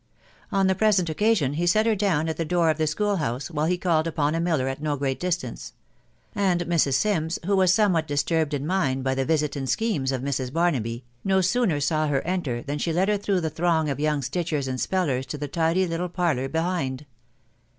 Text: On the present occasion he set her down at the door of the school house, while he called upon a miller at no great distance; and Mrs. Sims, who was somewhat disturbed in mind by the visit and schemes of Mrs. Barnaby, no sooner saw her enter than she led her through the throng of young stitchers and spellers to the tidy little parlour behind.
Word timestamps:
On 0.51 0.65
the 0.65 0.73
present 0.73 1.11
occasion 1.11 1.53
he 1.53 1.67
set 1.67 1.85
her 1.85 1.93
down 1.95 2.27
at 2.27 2.35
the 2.35 2.43
door 2.43 2.71
of 2.71 2.79
the 2.79 2.87
school 2.87 3.17
house, 3.17 3.51
while 3.51 3.67
he 3.67 3.77
called 3.77 4.07
upon 4.07 4.33
a 4.33 4.39
miller 4.39 4.67
at 4.67 4.81
no 4.81 4.95
great 4.97 5.19
distance; 5.19 5.73
and 6.33 6.61
Mrs. 6.61 6.95
Sims, 6.95 7.37
who 7.45 7.55
was 7.55 7.71
somewhat 7.71 8.07
disturbed 8.07 8.55
in 8.55 8.65
mind 8.65 9.03
by 9.03 9.13
the 9.13 9.25
visit 9.25 9.55
and 9.55 9.69
schemes 9.69 10.11
of 10.11 10.23
Mrs. 10.23 10.51
Barnaby, 10.51 11.03
no 11.23 11.39
sooner 11.39 11.79
saw 11.79 12.07
her 12.07 12.21
enter 12.21 12.63
than 12.63 12.79
she 12.79 12.91
led 12.91 13.09
her 13.09 13.17
through 13.19 13.41
the 13.41 13.51
throng 13.51 13.89
of 13.91 13.99
young 13.99 14.23
stitchers 14.23 14.67
and 14.67 14.81
spellers 14.81 15.27
to 15.27 15.37
the 15.37 15.47
tidy 15.47 15.85
little 15.85 16.09
parlour 16.09 16.49
behind. 16.49 17.05